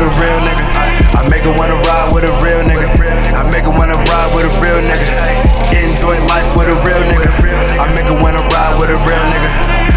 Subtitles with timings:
[0.00, 0.64] with a real nigga.
[1.12, 2.88] I make her wanna ride with a real nigga.
[3.36, 5.04] I make her wanna ride with a real nigga.
[5.76, 7.28] Enjoy life with a real nigga.
[7.76, 9.50] I make her wanna ride with a real nigga.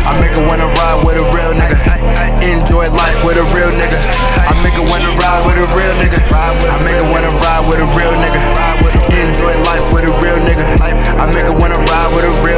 [0.03, 1.77] I make her wanna ride with a real nigga.
[2.43, 3.99] Enjoy life with a real nigga.
[4.44, 6.20] I make her wanna ride with a real nigga.
[6.20, 8.41] I make her wanna ride with a real nigga.
[9.08, 10.66] Enjoy life with a real nigga.
[10.83, 12.52] I make her wanna ride with a real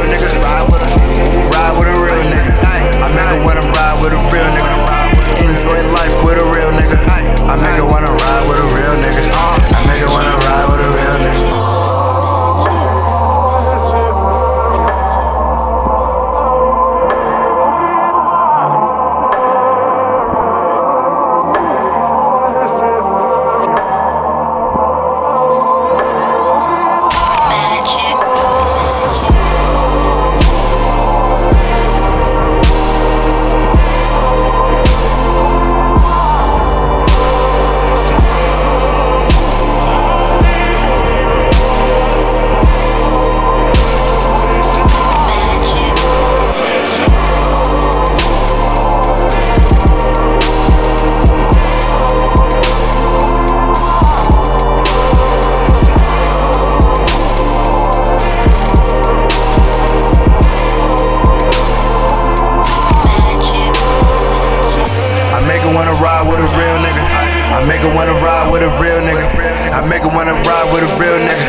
[67.56, 69.24] I make her wanna ride with a real nigga.
[69.72, 71.46] I make her wanna ride with a real nigga.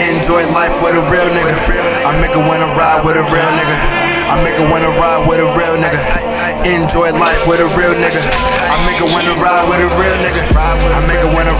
[0.00, 1.52] Enjoy life with a real nigga.
[2.08, 3.76] I make her wanna ride with a real nigga.
[4.24, 6.00] I make her wanna ride with a real nigga.
[6.64, 8.24] Enjoy life with a real nigga.
[8.24, 10.42] I make her wanna ride with a real nigga.
[10.48, 11.53] I make her wanna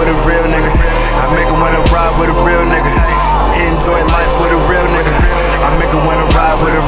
[0.00, 0.72] with a real nigga.
[1.20, 2.88] I make a wanna ride with a real nigga.
[3.68, 5.12] Enjoy life with a real nigga.
[5.12, 6.79] I make a wanna ride with a